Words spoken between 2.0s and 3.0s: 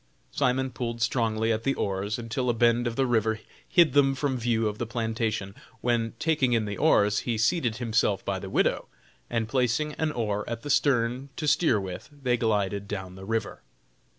until a bend of